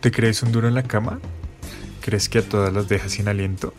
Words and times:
¿Te 0.00 0.12
crees 0.12 0.44
un 0.44 0.52
duro 0.52 0.68
en 0.68 0.74
la 0.74 0.84
cama? 0.84 1.18
¿Crees 2.00 2.28
que 2.28 2.38
a 2.38 2.42
todas 2.42 2.72
las 2.72 2.88
dejas 2.88 3.12
sin 3.12 3.26
aliento? 3.26 3.74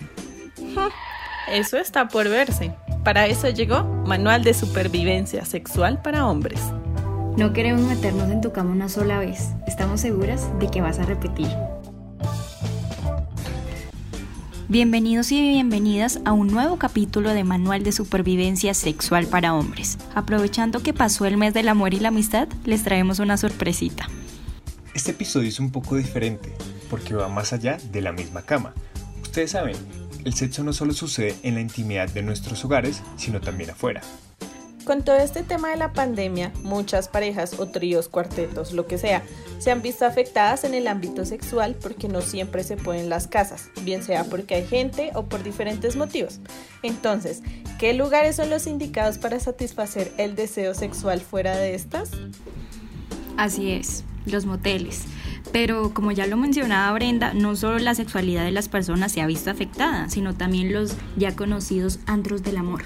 Eso 1.49 1.77
está 1.77 2.09
por 2.09 2.27
verse. 2.27 2.73
Para 3.05 3.25
eso 3.27 3.49
llegó 3.49 3.83
Manual 4.05 4.43
de 4.43 4.53
Supervivencia 4.53 5.45
Sexual 5.45 6.01
para 6.01 6.27
Hombres. 6.27 6.61
No 7.37 7.53
queremos 7.53 7.83
meternos 7.83 8.29
en 8.29 8.41
tu 8.41 8.51
cama 8.51 8.71
una 8.71 8.89
sola 8.89 9.17
vez. 9.19 9.53
Estamos 9.65 10.01
seguras 10.01 10.47
de 10.59 10.69
que 10.69 10.81
vas 10.81 10.99
a 10.99 11.03
repetir. 11.03 11.47
Bienvenidos 14.67 15.31
y 15.31 15.41
bienvenidas 15.41 16.19
a 16.25 16.33
un 16.33 16.47
nuevo 16.47 16.77
capítulo 16.77 17.33
de 17.33 17.45
Manual 17.45 17.81
de 17.83 17.93
Supervivencia 17.93 18.73
Sexual 18.73 19.25
para 19.25 19.55
Hombres. 19.55 19.97
Aprovechando 20.13 20.83
que 20.83 20.93
pasó 20.93 21.25
el 21.25 21.37
mes 21.37 21.53
del 21.53 21.69
amor 21.69 21.93
y 21.93 21.99
la 21.99 22.09
amistad, 22.09 22.49
les 22.65 22.83
traemos 22.83 23.19
una 23.19 23.37
sorpresita. 23.37 24.09
Este 24.99 25.11
episodio 25.11 25.47
es 25.47 25.61
un 25.61 25.71
poco 25.71 25.95
diferente 25.95 26.51
porque 26.89 27.15
va 27.15 27.29
más 27.29 27.53
allá 27.53 27.77
de 27.89 28.01
la 28.01 28.11
misma 28.11 28.41
cama. 28.41 28.73
Ustedes 29.21 29.51
saben, 29.51 29.77
el 30.25 30.33
sexo 30.33 30.61
no 30.61 30.73
solo 30.73 30.91
sucede 30.91 31.37
en 31.43 31.55
la 31.55 31.61
intimidad 31.61 32.09
de 32.09 32.21
nuestros 32.21 32.65
hogares, 32.65 33.01
sino 33.15 33.39
también 33.39 33.69
afuera. 33.69 34.01
Con 34.83 35.05
todo 35.05 35.15
este 35.15 35.43
tema 35.43 35.69
de 35.69 35.77
la 35.77 35.93
pandemia, 35.93 36.51
muchas 36.63 37.07
parejas 37.07 37.57
o 37.59 37.67
tríos, 37.67 38.09
cuartetos, 38.09 38.73
lo 38.73 38.87
que 38.87 38.97
sea, 38.97 39.23
se 39.59 39.71
han 39.71 39.81
visto 39.81 40.05
afectadas 40.05 40.65
en 40.65 40.73
el 40.73 40.85
ámbito 40.85 41.23
sexual 41.23 41.77
porque 41.81 42.09
no 42.09 42.19
siempre 42.19 42.65
se 42.65 42.75
pueden 42.75 43.07
las 43.07 43.29
casas, 43.29 43.69
bien 43.83 44.03
sea 44.03 44.25
porque 44.25 44.55
hay 44.55 44.67
gente 44.67 45.11
o 45.15 45.27
por 45.27 45.43
diferentes 45.43 45.95
motivos. 45.95 46.41
Entonces, 46.83 47.41
¿qué 47.79 47.93
lugares 47.93 48.35
son 48.35 48.49
los 48.49 48.67
indicados 48.67 49.17
para 49.17 49.39
satisfacer 49.39 50.11
el 50.17 50.35
deseo 50.35 50.73
sexual 50.73 51.21
fuera 51.21 51.55
de 51.55 51.73
estas? 51.73 52.11
Así 53.37 53.71
es, 53.71 54.03
los 54.25 54.45
moteles. 54.45 55.03
Pero 55.51 55.93
como 55.93 56.11
ya 56.11 56.27
lo 56.27 56.37
mencionaba 56.37 56.93
Brenda, 56.93 57.33
no 57.33 57.55
solo 57.55 57.79
la 57.79 57.95
sexualidad 57.95 58.43
de 58.43 58.51
las 58.51 58.69
personas 58.69 59.11
se 59.11 59.21
ha 59.21 59.27
visto 59.27 59.49
afectada, 59.49 60.09
sino 60.09 60.35
también 60.35 60.73
los 60.73 60.95
ya 61.15 61.35
conocidos 61.35 61.99
andros 62.05 62.43
del 62.43 62.57
amor. 62.57 62.83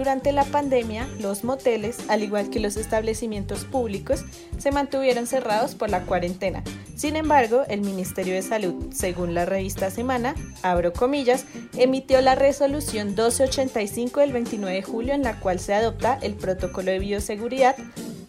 Durante 0.00 0.32
la 0.32 0.44
pandemia, 0.44 1.06
los 1.20 1.44
moteles, 1.44 1.98
al 2.08 2.22
igual 2.22 2.48
que 2.48 2.58
los 2.58 2.78
establecimientos 2.78 3.66
públicos, 3.66 4.24
se 4.56 4.70
mantuvieron 4.70 5.26
cerrados 5.26 5.74
por 5.74 5.90
la 5.90 6.04
cuarentena. 6.04 6.62
Sin 6.96 7.16
embargo, 7.16 7.64
el 7.68 7.82
Ministerio 7.82 8.32
de 8.32 8.40
Salud, 8.40 8.74
según 8.94 9.34
la 9.34 9.44
revista 9.44 9.90
Semana, 9.90 10.34
abro 10.62 10.94
comillas, 10.94 11.44
emitió 11.76 12.22
la 12.22 12.34
resolución 12.34 13.08
1285 13.08 14.20
del 14.20 14.32
29 14.32 14.76
de 14.76 14.82
julio 14.82 15.12
en 15.12 15.22
la 15.22 15.38
cual 15.38 15.60
se 15.60 15.74
adopta 15.74 16.18
el 16.22 16.32
protocolo 16.32 16.90
de 16.90 16.98
bioseguridad 16.98 17.76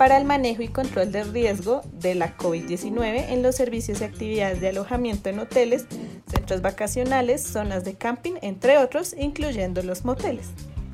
para 0.02 0.18
el 0.18 0.26
manejo 0.26 0.64
y 0.64 0.68
control 0.68 1.12
del 1.12 1.32
riesgo 1.32 1.84
de 1.94 2.16
la 2.16 2.36
COVID-19 2.36 3.26
en 3.30 3.44
los 3.44 3.56
servicios 3.56 4.02
y 4.02 4.04
actividades 4.04 4.60
de 4.60 4.70
alojamiento 4.70 5.30
en 5.30 5.38
hoteles, 5.38 5.86
centros 6.26 6.64
vacacionales, 6.64 7.44
zonas 7.44 7.84
de 7.84 7.94
camping, 7.94 8.34
entre 8.42 8.80
otros, 8.80 9.16
incluyendo 9.16 9.84
los 9.84 10.04
moteles. 10.04 10.48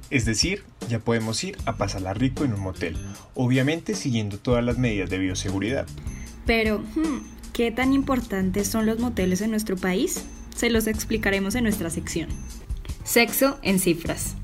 Es 0.10 0.26
decir, 0.26 0.66
ya 0.90 1.00
podemos 1.00 1.42
ir 1.46 1.56
a 1.64 1.78
pasarla 1.78 2.14
rico 2.16 2.44
en 2.44 2.54
un 2.54 2.60
motel, 2.60 2.98
obviamente 3.34 3.96
siguiendo 3.96 4.40
todas 4.40 4.62
las 4.62 4.78
medidas 4.78 5.10
de 5.10 5.20
bioseguridad. 5.20 5.88
Pero, 6.46 6.80
hmm, 6.80 7.54
¿qué 7.54 7.72
tan 7.72 7.94
importantes 7.94 8.68
son 8.68 8.86
los 8.86 9.00
moteles 9.00 9.40
en 9.40 9.52
nuestro 9.52 9.78
país? 9.78 10.26
Se 10.54 10.70
los 10.70 10.86
explicaremos 10.86 11.56
en 11.56 11.64
nuestra 11.64 11.90
sección. 11.90 12.28
Sexo 13.06 13.58
en 13.62 13.80
cifras. 13.80 14.36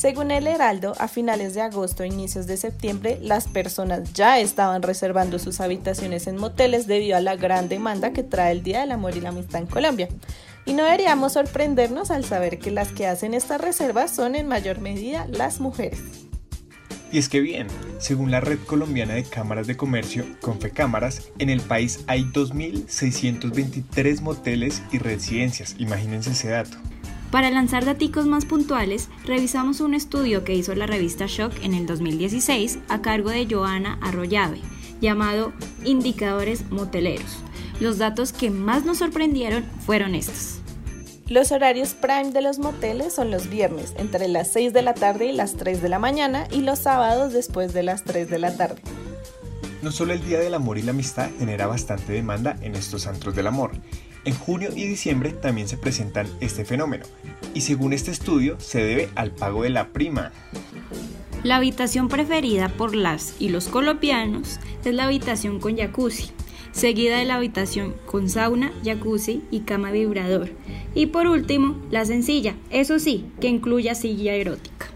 Según 0.00 0.30
el 0.30 0.46
Heraldo, 0.46 0.94
a 0.98 1.08
finales 1.08 1.52
de 1.52 1.60
agosto 1.60 2.04
e 2.04 2.06
inicios 2.06 2.46
de 2.46 2.56
septiembre, 2.56 3.18
las 3.20 3.46
personas 3.46 4.14
ya 4.14 4.38
estaban 4.38 4.80
reservando 4.80 5.38
sus 5.38 5.60
habitaciones 5.60 6.26
en 6.26 6.38
moteles 6.38 6.86
debido 6.86 7.18
a 7.18 7.20
la 7.20 7.36
gran 7.36 7.68
demanda 7.68 8.14
que 8.14 8.22
trae 8.22 8.52
el 8.52 8.62
Día 8.62 8.80
del 8.80 8.92
Amor 8.92 9.14
y 9.14 9.20
la 9.20 9.28
Amistad 9.28 9.60
en 9.60 9.66
Colombia. 9.66 10.08
Y 10.64 10.72
no 10.72 10.84
deberíamos 10.84 11.34
sorprendernos 11.34 12.10
al 12.10 12.24
saber 12.24 12.58
que 12.58 12.70
las 12.70 12.92
que 12.92 13.06
hacen 13.06 13.34
estas 13.34 13.60
reservas 13.60 14.10
son 14.10 14.36
en 14.36 14.48
mayor 14.48 14.80
medida 14.80 15.26
las 15.28 15.60
mujeres. 15.60 16.00
Y 17.12 17.18
es 17.18 17.28
que 17.28 17.40
bien, 17.40 17.66
según 17.98 18.30
la 18.30 18.40
Red 18.40 18.60
Colombiana 18.60 19.12
de 19.12 19.24
Cámaras 19.24 19.66
de 19.66 19.76
Comercio, 19.76 20.24
Confecámaras, 20.40 21.28
en 21.38 21.50
el 21.50 21.60
país 21.60 22.04
hay 22.06 22.22
2.623 22.24 24.22
moteles 24.22 24.82
y 24.92 24.96
residencias, 24.96 25.74
imagínense 25.78 26.30
ese 26.30 26.48
dato. 26.48 26.78
Para 27.30 27.50
lanzar 27.50 27.84
datos 27.84 28.26
más 28.26 28.44
puntuales, 28.44 29.08
revisamos 29.24 29.80
un 29.80 29.94
estudio 29.94 30.42
que 30.42 30.54
hizo 30.54 30.74
la 30.74 30.86
revista 30.86 31.26
Shock 31.28 31.52
en 31.62 31.74
el 31.74 31.86
2016 31.86 32.80
a 32.88 33.02
cargo 33.02 33.30
de 33.30 33.46
Joana 33.48 33.98
Arroyave, 34.02 34.60
llamado 35.00 35.52
Indicadores 35.84 36.68
Moteleros. 36.70 37.38
Los 37.78 37.98
datos 37.98 38.32
que 38.32 38.50
más 38.50 38.84
nos 38.84 38.98
sorprendieron 38.98 39.64
fueron 39.86 40.16
estos. 40.16 40.58
Los 41.28 41.52
horarios 41.52 41.94
prime 41.94 42.32
de 42.32 42.42
los 42.42 42.58
moteles 42.58 43.12
son 43.12 43.30
los 43.30 43.48
viernes 43.48 43.94
entre 43.96 44.26
las 44.26 44.52
6 44.52 44.72
de 44.72 44.82
la 44.82 44.94
tarde 44.94 45.26
y 45.26 45.32
las 45.32 45.54
3 45.54 45.80
de 45.80 45.88
la 45.88 46.00
mañana 46.00 46.48
y 46.50 46.62
los 46.62 46.80
sábados 46.80 47.32
después 47.32 47.72
de 47.72 47.84
las 47.84 48.02
3 48.02 48.28
de 48.28 48.38
la 48.40 48.56
tarde. 48.56 48.82
No 49.82 49.92
solo 49.92 50.12
el 50.12 50.24
Día 50.24 50.40
del 50.40 50.54
Amor 50.54 50.78
y 50.78 50.82
la 50.82 50.90
Amistad 50.90 51.30
genera 51.38 51.68
bastante 51.68 52.12
demanda 52.12 52.56
en 52.60 52.74
estos 52.74 53.06
antros 53.06 53.36
del 53.36 53.46
amor. 53.46 53.70
En 54.24 54.34
junio 54.34 54.70
y 54.74 54.86
diciembre 54.86 55.30
también 55.30 55.66
se 55.66 55.78
presentan 55.78 56.26
este 56.40 56.64
fenómeno, 56.64 57.04
y 57.54 57.62
según 57.62 57.92
este 57.92 58.10
estudio 58.10 58.60
se 58.60 58.84
debe 58.84 59.08
al 59.14 59.30
pago 59.30 59.62
de 59.62 59.70
la 59.70 59.88
prima. 59.88 60.32
La 61.42 61.56
habitación 61.56 62.08
preferida 62.08 62.68
por 62.68 62.94
las 62.94 63.34
y 63.38 63.48
los 63.48 63.68
colombianos 63.68 64.60
es 64.84 64.94
la 64.94 65.04
habitación 65.04 65.58
con 65.58 65.78
jacuzzi, 65.78 66.32
seguida 66.72 67.18
de 67.18 67.24
la 67.24 67.36
habitación 67.36 67.94
con 68.04 68.28
sauna, 68.28 68.72
jacuzzi 68.84 69.42
y 69.50 69.60
cama 69.60 69.90
vibrador. 69.90 70.50
Y 70.94 71.06
por 71.06 71.26
último, 71.26 71.78
la 71.90 72.04
sencilla, 72.04 72.54
eso 72.68 72.98
sí, 72.98 73.24
que 73.40 73.48
incluya 73.48 73.94
silla 73.94 74.34
erótica. 74.34 74.89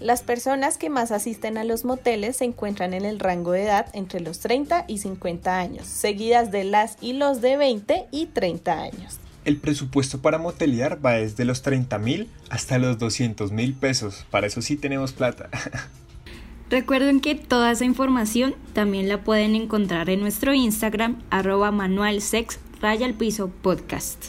Las 0.00 0.22
personas 0.22 0.78
que 0.78 0.88
más 0.88 1.12
asisten 1.12 1.58
a 1.58 1.64
los 1.64 1.84
moteles 1.84 2.38
se 2.38 2.46
encuentran 2.46 2.94
en 2.94 3.04
el 3.04 3.20
rango 3.20 3.52
de 3.52 3.64
edad 3.64 3.86
entre 3.92 4.20
los 4.20 4.38
30 4.38 4.86
y 4.88 4.96
50 4.96 5.58
años, 5.58 5.86
seguidas 5.86 6.50
de 6.50 6.64
las 6.64 6.96
y 7.02 7.12
los 7.12 7.42
de 7.42 7.58
20 7.58 8.06
y 8.10 8.26
30 8.26 8.80
años. 8.80 9.18
El 9.44 9.58
presupuesto 9.58 10.22
para 10.22 10.38
motelear 10.38 11.04
va 11.04 11.12
desde 11.12 11.44
los 11.44 11.60
30 11.60 11.98
mil 11.98 12.30
hasta 12.48 12.78
los 12.78 12.98
200 12.98 13.52
mil 13.52 13.74
pesos. 13.74 14.24
Para 14.30 14.46
eso 14.46 14.62
sí 14.62 14.76
tenemos 14.76 15.12
plata. 15.12 15.50
Recuerden 16.70 17.20
que 17.20 17.34
toda 17.34 17.70
esa 17.72 17.84
información 17.84 18.54
también 18.72 19.06
la 19.06 19.22
pueden 19.22 19.54
encontrar 19.54 20.08
en 20.08 20.20
nuestro 20.20 20.54
Instagram, 20.54 21.22
arroba 21.28 21.72
manualsex, 21.72 22.58
raya 22.80 23.04
al 23.04 23.14
piso 23.14 23.48
podcast. 23.48 24.26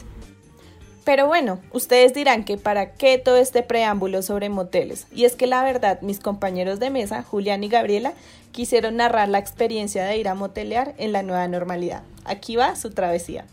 Pero 1.04 1.26
bueno, 1.26 1.58
ustedes 1.72 2.14
dirán 2.14 2.44
que 2.44 2.56
para 2.56 2.92
qué 2.92 3.18
todo 3.18 3.36
este 3.36 3.62
preámbulo 3.62 4.22
sobre 4.22 4.48
moteles. 4.48 5.06
Y 5.12 5.24
es 5.24 5.34
que 5.34 5.48
la 5.48 5.64
verdad, 5.64 6.00
mis 6.00 6.20
compañeros 6.20 6.78
de 6.78 6.90
mesa, 6.90 7.22
Julián 7.22 7.64
y 7.64 7.68
Gabriela, 7.68 8.12
quisieron 8.52 8.96
narrar 8.96 9.28
la 9.28 9.38
experiencia 9.38 10.04
de 10.04 10.16
ir 10.16 10.28
a 10.28 10.34
motelear 10.34 10.94
en 10.98 11.12
la 11.12 11.22
nueva 11.22 11.48
normalidad. 11.48 12.02
Aquí 12.24 12.54
va 12.54 12.76
su 12.76 12.90
travesía. 12.90 13.46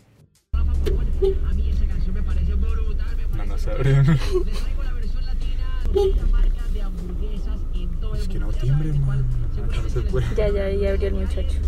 Es 8.16 8.28
que 8.28 8.38
no 8.38 8.52
timbre, 8.52 8.92
man. 8.92 9.26
No 9.56 9.88
se 9.88 10.00
puede. 10.02 10.26
Ya, 10.36 10.48
ya, 10.48 10.70
ya 10.70 10.90
abrió 10.90 11.08
el 11.08 11.14
muchacho. 11.14 11.58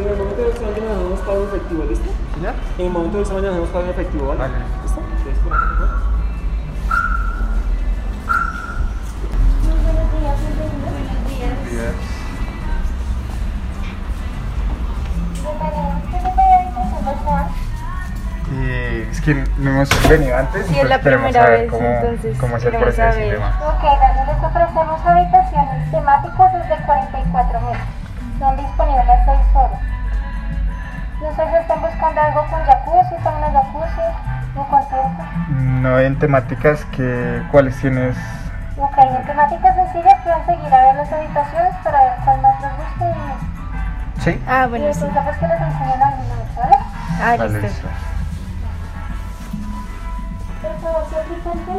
En 0.00 0.08
el 0.08 0.16
momento 0.16 0.42
de 0.42 0.48
examen 0.48 0.84
hacemos 0.88 1.20
pago 1.20 1.44
efectivo, 1.44 1.84
¿listo? 1.84 2.10
¿Ya? 2.40 2.54
En 2.78 2.86
el 2.86 2.92
momento 2.92 3.18
de 3.18 3.22
examen 3.22 3.44
hacemos 3.44 3.68
pago 3.68 3.90
efectivo, 3.90 4.28
¿vale? 4.28 4.40
Vale. 4.40 4.54
¿Listo? 4.82 5.00
Entonces, 5.00 5.38
por 5.44 5.52
aquí, 5.52 5.64
¿no? 5.78 6.10
Y 18.50 19.10
es 19.10 19.20
que 19.20 19.34
no 19.34 19.70
hemos 19.70 20.08
venido 20.08 20.36
antes. 20.36 20.66
Sí, 20.66 20.74
y 20.74 20.78
es 20.78 20.88
la 20.88 20.98
pues 20.98 21.04
queremos 21.04 21.26
primera 21.30 21.44
saber 21.44 21.60
vez, 21.60 21.70
cómo, 21.70 21.86
entonces 21.86 22.38
cómo 22.38 22.56
es 22.56 22.64
el 22.64 22.76
proceso 22.76 23.20
y 23.20 23.30
demás. 23.30 23.54
Ok, 23.62 23.82
Dani, 23.82 24.26
les 24.26 24.44
ofrecemos 24.44 25.00
habitaciones 25.06 25.90
temáticas 25.90 26.52
desde 26.54 26.84
44 26.84 27.60
mil. 27.60 27.78
Son 28.40 28.56
disponibles 28.56 29.18
6 29.26 29.38
horas. 29.54 29.69
Si 31.36 31.42
están 31.56 31.80
buscando 31.80 32.20
algo 32.20 32.44
con 32.50 32.64
jacuzzi, 32.64 33.14
son 33.22 33.34
unos 33.36 33.52
jacuzzi, 33.52 34.00
un 34.56 34.64
concierto. 34.64 35.22
No 35.48 35.98
en 35.98 36.18
temáticas 36.18 36.84
que 36.86 37.42
cuáles 37.50 37.76
tienes. 37.80 38.16
Ok, 38.76 38.98
en 38.98 39.26
temáticas 39.26 39.74
sencillas 39.76 40.14
pueden 40.22 40.44
seguir 40.46 40.74
a 40.74 40.84
ver 40.86 40.94
las 40.96 41.12
habitaciones 41.12 41.74
para 41.84 42.02
ver 42.02 42.12
cuál 42.24 42.40
más 42.42 42.54
les 42.62 42.70
guste 42.76 43.04
y, 43.04 44.20
Sí. 44.20 44.42
Ah, 44.46 44.64
y 44.66 44.70
bueno, 44.70 44.84
sí. 44.92 45.00
después 45.00 45.24
pues 45.24 45.36
que 45.38 45.46
les 45.48 45.60
enseñen 45.60 46.02
alguna, 46.02 46.34
¿vale? 46.56 46.76
Ah, 47.22 47.36
Vale, 47.38 47.62
listo. 47.62 47.88
Por 50.62 50.80
favor, 50.80 51.06
se 51.08 51.16
aplican 51.16 51.58
por 51.64 51.76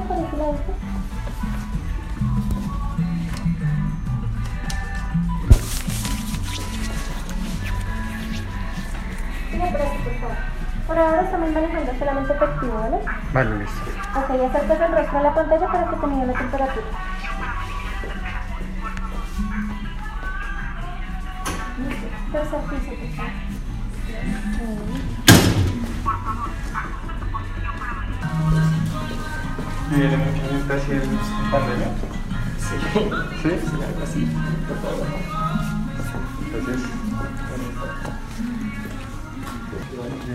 ese 9.65 9.77
lado. 9.77 9.91
por 10.03 10.13
favor. 10.19 10.37
Por 10.87 10.97
ahora 10.97 11.21
estamos 11.21 11.51
manejando 11.51 11.91
solamente 11.99 12.33
efectivo, 12.33 12.73
¿vale? 12.73 12.97
Vale, 13.33 13.59
listo. 13.59 13.81
Ok, 14.15 14.29
acercas 14.29 14.81
el 14.81 14.91
rostro 14.97 15.19
a 15.19 15.21
la 15.23 15.33
pantalla 15.35 15.67
para 15.67 15.89
que 15.89 15.95
te 15.95 16.07
mida 16.07 16.25
la 16.25 16.33
temperatura. 16.33 16.85
Listo. 21.77 22.07
Tercer 22.31 22.59
piso, 22.69 22.91
por 22.99 23.09
favor. 23.15 23.31
¿Viene 29.91 30.17
mucha 30.17 30.47
gente 30.47 30.73
así 30.73 30.91
en 30.91 31.51
pandemia? 31.51 31.87
Sí. 32.57 32.75
Sí. 33.41 33.49
Sí, 33.49 33.83
algo 33.83 34.03
así. 34.03 34.25
Por 34.67 34.77
favor. 34.81 35.07
Entonces, 36.45 36.79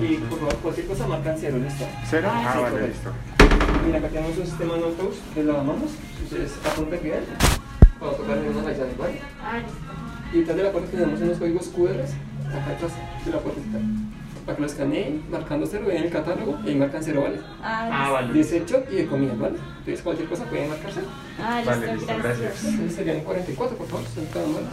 Y 0.02 0.16
por 0.16 0.38
favor, 0.38 0.54
cualquier 0.56 0.86
cosa 0.86 1.06
marcan 1.06 1.36
cero, 1.38 1.56
¿listo? 1.62 1.84
¿cero? 2.08 2.28
Ah, 2.30 2.52
Sí, 2.54 2.60
vale, 2.62 2.70
correcto. 2.76 3.10
listo. 3.10 3.10
Mira, 3.86 3.98
acá 3.98 4.08
tenemos 4.08 4.38
un 4.38 4.46
sistema 4.46 4.76
no 4.76 4.86
touch 4.88 5.14
de 5.34 5.44
lavamanos. 5.44 5.90
Ustedes 6.24 6.52
apuntan 6.64 6.98
bien 7.02 7.20
para 8.00 8.12
tocar 8.12 8.36
en 8.38 8.48
unas 8.48 8.64
raíces, 8.64 8.98
¿vale? 8.98 9.20
Y 10.32 10.38
detrás 10.38 10.56
de 10.56 10.62
la 10.64 10.72
puerta 10.72 10.90
tenemos 10.90 11.20
unos 11.20 11.38
códigos 11.38 11.66
QR 11.68 12.00
acá 12.00 12.70
atrás 12.76 12.92
de 13.24 13.30
la 13.30 13.38
puerta. 13.38 13.60
Para 14.44 14.56
que 14.56 14.60
lo 14.62 14.68
escaneen, 14.68 15.22
marcando 15.30 15.66
cero, 15.68 15.84
ven 15.88 16.04
el 16.04 16.10
catálogo 16.10 16.58
y 16.64 16.68
ahí 16.68 16.74
marcan 16.76 17.02
cero, 17.02 17.22
¿vale? 17.24 17.40
Ah, 17.62 18.10
vale. 18.12 18.32
Desecho 18.32 18.84
y 18.90 18.94
de 18.96 19.06
comida, 19.06 19.32
¿vale? 19.38 19.56
Entonces 19.78 20.02
cualquier 20.02 20.28
cosa 20.28 20.44
pueden 20.44 20.68
marcar 20.68 20.90
cero. 20.94 21.06
ah, 21.42 21.56
listo, 21.56 21.70
Vale, 21.70 21.94
listo, 21.94 22.12
gracias. 22.22 22.64
Entonces 22.64 22.94
serían 22.94 23.20
44, 23.20 23.76
por 23.76 23.86
favor, 23.88 24.06
sentados, 24.06 24.54
¿vale? 24.54 24.66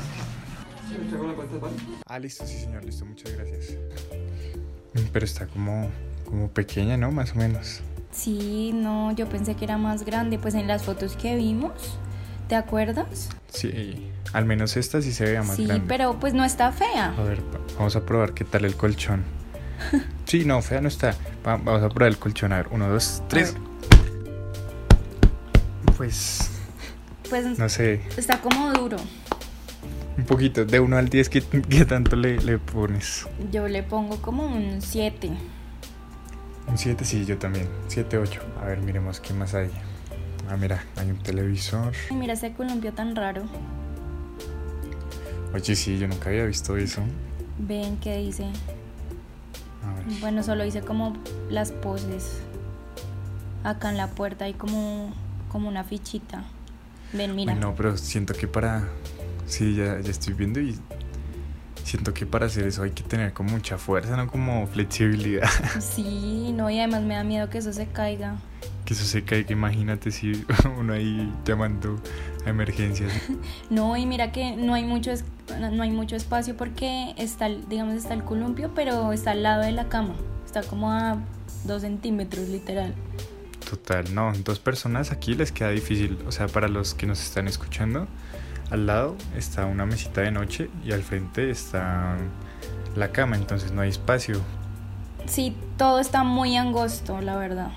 Sí, 0.90 0.98
me 1.00 1.06
traigo 1.06 1.28
la 1.28 1.34
cuenta, 1.34 1.58
¿vale? 1.58 1.76
Ah, 2.08 2.20
listo, 2.20 2.46
sí, 2.46 2.60
señor, 2.60 2.84
listo, 2.86 3.06
muchas 3.06 3.32
gracias. 3.34 3.78
Mm, 4.94 5.00
Pero 5.12 5.26
está 5.26 5.48
como, 5.48 5.90
como 6.26 6.50
pequeña, 6.50 6.98
¿no? 6.98 7.12
Más 7.12 7.32
o 7.32 7.36
menos. 7.36 7.82
Sí, 8.12 8.72
no, 8.74 9.12
yo 9.16 9.28
pensé 9.28 9.56
que 9.56 9.66
era 9.66 9.78
más 9.78 10.04
grande, 10.06 10.38
pues 10.38 10.54
en 10.54 10.68
las 10.68 10.84
fotos 10.84 11.16
que 11.16 11.36
vimos, 11.36 11.98
¿te 12.48 12.56
acuerdas? 12.56 13.30
Sí, 13.52 14.08
al 14.34 14.46
menos 14.46 14.78
esta 14.78 15.02
sí 15.02 15.12
se 15.14 15.26
veía 15.26 15.42
más 15.42 15.56
sí, 15.56 15.66
grande. 15.66 15.86
pero 15.88 16.20
pues 16.20 16.34
no 16.34 16.44
está 16.46 16.72
fea. 16.72 17.14
A 17.18 17.24
ver, 17.24 17.40
va- 17.42 17.60
vamos 17.78 17.96
a 17.96 18.06
probar 18.06 18.34
qué 18.34 18.44
tal 18.46 18.66
el 18.66 18.76
colchón. 18.76 19.24
Sí, 20.26 20.46
no, 20.46 20.62
fea 20.62 20.80
no 20.82 20.88
está. 20.88 21.12
Va- 21.46 21.58
vamos 21.58 21.84
a 21.84 21.90
probar 21.90 22.10
el 22.12 22.18
colchón. 22.18 22.54
A 22.54 22.58
ver, 22.58 22.68
uno, 22.72 22.88
dos, 22.90 23.22
tres. 23.28 23.56
Pues, 25.98 26.50
Pues 27.30 27.58
no 27.60 27.70
sé, 27.70 28.02
está 28.18 28.40
como 28.42 28.72
duro. 28.74 28.98
Un 30.18 30.26
poquito. 30.26 30.66
De 30.66 30.80
1 30.80 30.98
al 30.98 31.10
10, 31.10 31.30
¿qué, 31.30 31.42
qué 31.42 31.86
tanto 31.86 32.16
le, 32.16 32.38
le 32.42 32.58
pones? 32.58 33.28
Yo 33.52 33.68
le 33.68 33.84
pongo 33.84 34.22
como 34.22 34.46
un 34.46 34.82
7. 34.82 35.32
Un 36.68 36.78
7, 36.78 37.06
sí, 37.06 37.26
yo 37.26 37.38
también. 37.38 37.68
7, 37.88 38.18
8. 38.18 38.42
A 38.62 38.66
ver, 38.66 38.80
miremos 38.80 39.20
qué 39.20 39.34
más 39.34 39.54
hay. 39.54 39.70
Ah, 40.50 40.58
mira, 40.58 40.84
hay 40.98 41.10
un 41.10 41.18
televisor. 41.18 41.94
Ay, 42.10 42.18
mira 42.18 42.34
ese 42.34 42.54
columpio 42.54 42.94
tan 42.94 43.16
raro. 43.16 43.44
Oye, 45.54 45.76
sí, 45.76 46.00
yo 46.00 46.08
nunca 46.08 46.30
había 46.30 46.46
visto 46.46 46.78
eso. 46.78 47.02
Ven 47.60 47.98
que 47.98 48.18
dice. 48.18 48.46
A 49.86 49.94
ver. 49.94 50.20
Bueno, 50.20 50.44
solo 50.44 50.66
hice 50.66 50.82
como 50.82 51.16
las 51.50 51.72
poses. 51.72 52.40
Acá 53.64 53.90
en 53.90 53.98
la 53.98 54.08
puerta 54.08 54.46
hay 54.46 54.54
como, 54.54 55.14
como 55.50 55.70
una 55.70 55.84
fichita. 55.84 56.44
Ven, 57.14 57.36
mira. 57.36 57.54
No, 57.56 57.76
pero 57.76 57.96
siento 57.98 58.34
que 58.34 58.48
para. 58.48 58.90
Sí, 59.46 59.76
ya, 59.76 60.00
ya 60.00 60.12
estoy 60.12 60.34
viendo 60.34 60.60
y. 60.60 60.78
Siento 61.84 62.14
que 62.14 62.26
para 62.26 62.46
hacer 62.46 62.66
eso 62.66 62.84
hay 62.84 62.92
que 62.92 63.04
tener 63.04 63.34
como 63.34 63.52
mucha 63.52 63.78
fuerza, 63.78 64.16
¿no? 64.16 64.28
Como 64.28 64.66
flexibilidad. 64.68 65.50
Sí, 65.82 66.54
no, 66.56 66.70
y 66.70 66.80
además 66.80 67.02
me 67.02 67.16
da 67.16 67.24
miedo 67.26 67.50
que 67.50 67.58
eso 67.58 67.74
se 67.74 67.88
caiga. 67.88 68.38
que 68.86 68.94
eso 68.94 69.04
se 69.04 69.24
caiga, 69.24 69.52
imagínate 69.52 70.10
si 70.12 70.46
uno 70.80 70.94
ahí 70.94 71.30
llamando 71.46 72.00
a 72.46 72.50
emergencias. 72.50 73.12
No, 73.70 73.98
y 73.98 74.06
mira 74.06 74.32
que 74.32 74.56
no 74.56 74.74
hay 74.74 74.86
mucho 74.86 75.12
no 75.72 75.84
hay 75.84 75.92
mucho 75.92 76.16
espacio 76.16 76.56
porque 76.56 77.14
está, 77.18 77.50
digamos, 77.50 77.96
está 77.96 78.14
el 78.14 78.24
columpio, 78.24 78.72
pero 78.74 79.12
está 79.12 79.32
al 79.32 79.44
lado 79.44 79.64
de 79.64 79.74
la 79.74 79.90
cama. 79.90 80.16
Está 80.46 80.64
como 80.64 80.90
a 80.90 81.18
dos 81.66 81.82
centímetros, 81.82 82.48
literal. 82.48 82.94
Total, 83.70 84.14
no, 84.16 84.32
dos 84.46 84.60
personas 84.60 85.12
aquí 85.12 85.34
les 85.34 85.52
queda 85.52 85.70
difícil. 85.70 86.18
O 86.28 86.32
sea, 86.32 86.48
para 86.48 86.70
los 86.70 86.94
que 86.94 87.08
nos 87.08 87.22
están 87.22 87.48
escuchando, 87.50 88.08
al 88.74 88.88
lado 88.88 89.16
está 89.38 89.68
una 89.68 89.86
mesita 89.86 90.22
de 90.22 90.32
noche 90.32 90.68
y 90.84 90.92
al 90.94 91.04
frente 91.04 91.52
está 91.52 92.18
la 92.96 93.12
cama, 93.12 93.36
entonces 93.36 93.72
no 93.72 93.82
hay 93.82 93.90
espacio. 93.90 94.42
Sí, 95.28 95.56
todo 95.78 96.00
está 96.00 96.24
muy 96.24 96.58
angosto, 96.58 97.22
la 97.22 97.38
verdad. 97.38 97.72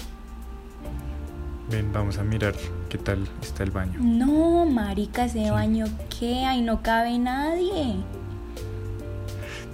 Ven, 1.71 1.93
vamos 1.93 2.17
a 2.17 2.23
mirar 2.23 2.55
qué 2.89 2.97
tal 2.97 3.29
está 3.43 3.63
el 3.63 3.73
baño. 3.73 3.99
No, 4.01 4.65
marica, 4.65 5.27
ese 5.27 5.51
baño, 5.51 5.85
¿qué? 6.19 6.47
Ahí 6.47 6.63
no 6.63 6.83
cabe 6.83 7.19
nadie. 7.19 7.97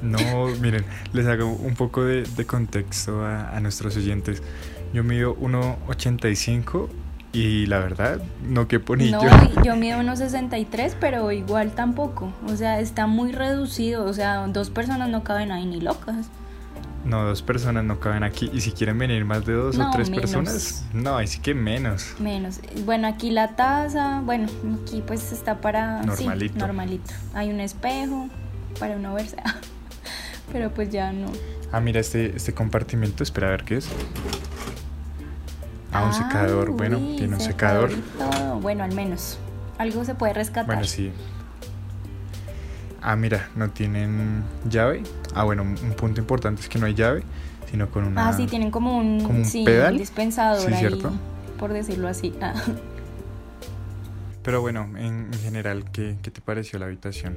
No, 0.03 0.47
miren, 0.61 0.85
les 1.13 1.27
hago 1.29 1.47
un 1.47 1.77
poco 1.77 2.03
de, 2.03 2.25
de 2.25 2.47
contexto 2.47 3.25
a, 3.25 3.57
a 3.57 3.61
nuestros 3.61 3.97
oyentes. 3.97 4.43
Yo 4.93 5.05
mido 5.05 5.37
1,85 5.37 6.89
y 7.33 7.67
la 7.67 7.79
verdad, 7.79 8.21
no 8.47 8.69
que 8.69 8.79
ni 8.99 9.11
No, 9.11 9.21
yo. 9.63 9.77
mido 9.77 9.99
unos 10.01 10.19
63, 10.19 10.97
pero 11.01 11.33
igual 11.33 11.73
tampoco. 11.73 12.33
O 12.47 12.57
sea, 12.57 12.79
está 12.81 13.07
muy 13.07 13.33
reducido. 13.33 14.05
O 14.05 14.13
sea, 14.13 14.47
dos 14.49 14.71
personas 14.71 15.09
no 15.09 15.25
caben 15.25 15.51
ahí 15.51 15.65
ni 15.65 15.81
locas. 15.81 16.27
No, 17.05 17.25
dos 17.25 17.43
personas 17.43 17.85
no 17.85 17.99
caben 17.99 18.23
aquí. 18.23 18.51
Y 18.53 18.61
si 18.61 18.71
quieren 18.73 18.99
venir 18.99 19.25
más 19.25 19.45
de 19.45 19.55
dos 19.55 19.77
No, 19.77 19.89
o 19.89 19.93
tres 19.93 20.09
menos. 20.11 20.21
personas, 20.31 20.85
no, 20.93 21.17
ahí 21.17 21.27
sí 21.27 21.41
que 21.41 21.55
menos. 21.55 22.15
Menos. 22.21 22.61
Bueno, 22.85 23.09
aquí 23.09 23.31
la 23.31 23.57
taza, 23.57 24.21
bueno, 24.25 24.47
aquí 24.85 25.03
pues 25.07 25.33
está 25.33 25.61
para... 25.61 26.03
sí, 26.03 26.07
Normalito. 26.07 26.59
normalito. 26.59 27.15
Hay 27.35 27.51
un 27.51 27.61
espejo 27.61 28.29
para 28.79 28.97
uno 28.97 29.15
verse. 29.15 29.37
Pero 30.53 30.71
pues 30.73 30.91
ya 30.91 31.13
no. 31.13 31.27
Ah, 31.73 31.81
mira 31.81 31.99
este, 32.01 32.37
este 32.37 32.53
compartimento, 32.53 33.23
espera 33.23 33.49
a 33.49 33.51
ver 33.53 33.65
qué 33.65 33.79
es. 33.79 33.89
Ah, 35.93 36.05
un 36.05 36.11
Ah, 36.11 36.13
secador, 36.13 36.71
bueno, 36.71 36.99
uy, 36.99 37.17
tiene 37.17 37.35
un 37.35 37.41
secador. 37.41 37.91
todo. 38.19 38.61
Bueno, 38.61 38.83
al 38.85 38.95
menos. 38.95 39.39
Algo 39.79 40.05
se 40.05 40.15
puede 40.15 40.33
rescatar. 40.33 40.67
Bueno, 40.67 40.85
sí. 40.85 41.11
Ah, 43.03 43.17
mira, 43.17 43.49
no 43.57 43.71
tienen 43.71 44.45
llave. 44.69 45.03
Ah, 45.35 45.45
bueno, 45.45 45.63
un 45.63 45.77
un 45.83 45.93
punto 45.95 46.21
importante 46.21 46.63
es 46.63 46.69
que 46.69 46.79
no 46.79 46.87
hay 46.87 46.95
llave, 46.95 47.23
sino 47.71 47.91
con 47.91 48.05
una... 48.05 48.29
Ah, 48.29 48.33
sí, 48.33 48.47
tienen 48.47 48.71
como 48.71 48.97
un, 48.97 49.21
como 49.23 49.39
un 49.41 49.45
sí, 49.45 49.65
pedal. 49.65 49.99
dispensador 49.99 50.61
Sí, 50.61 50.73
ahí, 50.73 50.79
¿cierto? 50.79 51.11
por 51.59 51.73
decirlo 51.73 52.09
así. 52.09 52.33
Ah. 52.41 52.55
Pero 54.43 54.61
bueno, 54.61 54.89
en, 54.97 55.29
en 55.33 55.39
general, 55.41 55.85
¿qué, 55.93 56.17
¿qué 56.23 56.31
te 56.31 56.41
pareció 56.41 56.79
la 56.79 56.87
habitación? 56.87 57.37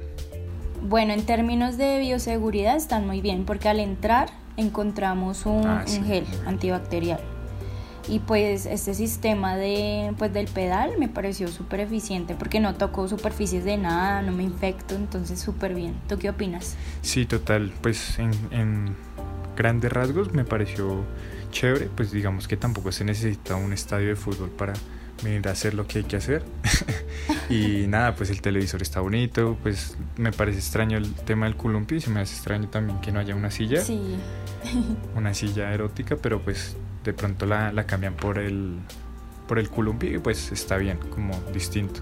Bueno, 0.82 1.12
en 1.12 1.24
términos 1.24 1.76
de 1.78 1.98
bioseguridad 2.00 2.76
están 2.76 3.06
muy 3.06 3.20
bien, 3.20 3.44
porque 3.44 3.68
al 3.68 3.80
entrar 3.80 4.28
encontramos 4.56 5.46
un, 5.46 5.66
Ah, 5.66 5.84
un 5.86 6.04
gel 6.04 6.24
antibacterial. 6.46 7.20
Y 8.08 8.20
pues 8.20 8.66
este 8.66 8.94
sistema 8.94 9.56
de, 9.56 10.14
pues, 10.18 10.32
del 10.32 10.46
pedal 10.46 10.92
me 10.98 11.08
pareció 11.08 11.48
súper 11.48 11.80
eficiente, 11.80 12.34
porque 12.34 12.60
no 12.60 12.74
tocó 12.74 13.08
superficies 13.08 13.64
de 13.64 13.76
nada, 13.76 14.22
no 14.22 14.32
me 14.32 14.44
infecto, 14.44 14.94
entonces 14.94 15.40
súper 15.40 15.74
bien. 15.74 15.94
¿Tú 16.08 16.18
qué 16.18 16.30
opinas? 16.30 16.76
Sí, 17.02 17.26
total, 17.26 17.72
pues 17.80 18.18
en, 18.18 18.30
en 18.50 18.96
grandes 19.56 19.92
rasgos 19.92 20.32
me 20.32 20.44
pareció 20.44 21.04
chévere, 21.50 21.88
pues 21.94 22.12
digamos 22.12 22.46
que 22.46 22.56
tampoco 22.56 22.92
se 22.92 23.04
necesita 23.04 23.56
un 23.56 23.72
estadio 23.72 24.08
de 24.08 24.16
fútbol 24.16 24.50
para 24.50 24.74
venir 25.22 25.48
a 25.48 25.52
hacer 25.52 25.74
lo 25.74 25.86
que 25.86 25.98
hay 25.98 26.04
que 26.04 26.16
hacer. 26.16 26.44
y 27.50 27.86
nada, 27.86 28.14
pues 28.14 28.30
el 28.30 28.40
televisor 28.40 28.82
está 28.82 29.00
bonito, 29.00 29.56
pues 29.62 29.96
me 30.16 30.32
parece 30.32 30.58
extraño 30.58 30.98
el 30.98 31.12
tema 31.14 31.46
del 31.46 31.56
columpio 31.56 31.96
y 31.96 32.00
se 32.00 32.10
me 32.10 32.20
hace 32.20 32.34
extraño 32.34 32.68
también 32.68 33.00
que 33.00 33.12
no 33.12 33.20
haya 33.20 33.34
una 33.34 33.50
silla, 33.50 33.80
Sí, 33.82 34.00
una 35.14 35.34
silla 35.34 35.72
erótica, 35.72 36.16
pero 36.16 36.40
pues 36.42 36.76
de 37.06 37.14
pronto 37.16 37.46
la, 37.46 37.72
la 37.72 37.86
cambian 37.86 38.14
por 38.14 38.38
el 38.38 38.78
por 39.48 39.58
el 39.58 39.70
columpio 39.70 40.10
y 40.14 40.18
pues 40.18 40.50
está 40.52 40.76
bien, 40.76 40.98
como 41.14 41.32
distinto. 41.52 42.00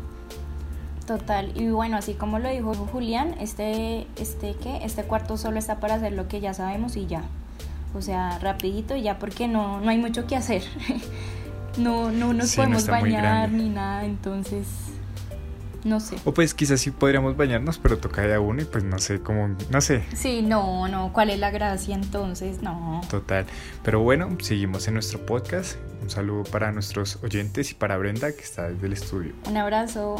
total. 1.06 1.52
Y 1.54 1.68
bueno, 1.68 1.96
así 1.98 2.14
como 2.14 2.38
lo 2.38 2.48
dijo 2.48 2.74
Julián, 2.74 3.34
este, 3.38 4.06
este, 4.16 4.54
¿qué? 4.62 4.78
este 4.82 5.04
cuarto 5.04 5.36
solo 5.36 5.58
está 5.58 5.78
para 5.78 5.94
hacer 5.96 6.12
lo 6.14 6.26
que 6.28 6.40
ya 6.40 6.54
sabemos 6.54 6.96
y 6.96 7.06
ya. 7.06 7.22
O 7.94 8.00
sea, 8.02 8.38
rapidito 8.38 8.96
y 8.96 9.02
ya, 9.02 9.18
porque 9.18 9.46
no, 9.46 9.80
no 9.80 9.90
hay 9.90 9.98
mucho 9.98 10.26
que 10.26 10.36
hacer. 10.36 10.62
no, 11.76 12.10
no 12.10 12.32
nos 12.32 12.48
Sí, 12.50 12.56
podemos 12.56 12.86
bañar 12.86 13.50
ni 13.52 13.68
nada, 13.68 14.04
entonces, 14.06 14.66
no 15.84 16.00
sé. 16.00 16.16
O 16.24 16.32
pues 16.32 16.54
quizás 16.54 16.80
sí 16.80 16.90
podríamos 16.90 17.36
bañarnos, 17.36 17.78
pero 17.78 17.98
toca 17.98 18.22
de 18.22 18.34
a 18.34 18.40
uno 18.40 18.62
y 18.62 18.64
pues 18.64 18.84
no 18.84 18.98
sé 18.98 19.20
cómo, 19.20 19.56
no 19.70 19.80
sé, 19.80 20.02
Sí, 20.14 20.42
no, 20.42 20.88
no, 20.88 21.12
¿cuál 21.12 21.30
es 21.30 21.38
la 21.38 21.50
gracia 21.50 21.94
entonces? 21.94 22.62
No. 22.62 23.00
Total. 23.10 23.46
Pero 23.82 24.00
bueno, 24.00 24.36
seguimos 24.40 24.88
en 24.88 24.94
nuestro 24.94 25.24
podcast. 25.24 25.76
Un 26.02 26.10
saludo 26.10 26.44
para 26.44 26.72
nuestros 26.72 27.18
oyentes 27.22 27.70
y 27.70 27.74
para 27.74 27.96
Brenda 27.96 28.32
que 28.32 28.42
está 28.42 28.70
desde 28.70 28.86
el 28.86 28.92
estudio. 28.92 29.32
Un 29.48 29.56
abrazo. 29.56 30.16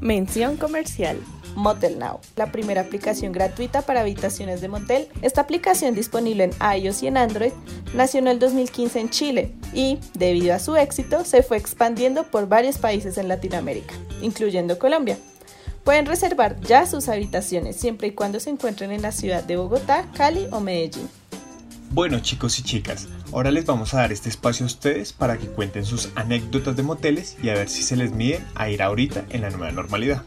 Mención 0.00 0.56
comercial. 0.56 1.18
Motel 1.54 1.98
Now, 1.98 2.20
la 2.36 2.52
primera 2.52 2.82
aplicación 2.82 3.32
gratuita 3.32 3.80
para 3.82 4.00
habitaciones 4.00 4.60
de 4.60 4.68
motel. 4.68 5.08
Esta 5.22 5.40
aplicación 5.40 5.94
disponible 5.94 6.44
en 6.44 6.80
iOS 6.82 7.02
y 7.02 7.06
en 7.06 7.16
Android 7.16 7.52
nació 7.94 8.20
en 8.20 8.28
el 8.28 8.38
2015 8.38 9.00
en 9.00 9.10
Chile 9.10 9.54
y, 9.72 9.98
debido 10.12 10.54
a 10.54 10.58
su 10.58 10.76
éxito, 10.76 11.24
se 11.24 11.42
fue 11.42 11.56
expandiendo 11.56 12.24
por 12.24 12.46
varios 12.46 12.76
países 12.76 13.16
en 13.16 13.28
Latinoamérica, 13.28 13.94
incluyendo 14.20 14.78
Colombia. 14.78 15.16
Pueden 15.82 16.04
reservar 16.04 16.60
ya 16.60 16.84
sus 16.84 17.08
habitaciones 17.08 17.76
siempre 17.76 18.08
y 18.08 18.12
cuando 18.12 18.38
se 18.38 18.50
encuentren 18.50 18.90
en 18.90 19.02
la 19.02 19.12
ciudad 19.12 19.42
de 19.42 19.56
Bogotá, 19.56 20.04
Cali 20.14 20.46
o 20.50 20.60
Medellín. 20.60 21.08
Bueno 21.96 22.20
chicos 22.20 22.58
y 22.58 22.62
chicas, 22.62 23.08
ahora 23.32 23.50
les 23.50 23.64
vamos 23.64 23.94
a 23.94 24.00
dar 24.00 24.12
este 24.12 24.28
espacio 24.28 24.64
a 24.64 24.66
ustedes 24.66 25.14
para 25.14 25.38
que 25.38 25.46
cuenten 25.46 25.86
sus 25.86 26.10
anécdotas 26.14 26.76
de 26.76 26.82
moteles 26.82 27.38
y 27.42 27.48
a 27.48 27.54
ver 27.54 27.70
si 27.70 27.82
se 27.82 27.96
les 27.96 28.12
mide 28.12 28.44
a 28.54 28.68
ir 28.68 28.82
ahorita 28.82 29.24
en 29.30 29.40
la 29.40 29.48
nueva 29.48 29.72
normalidad. 29.72 30.22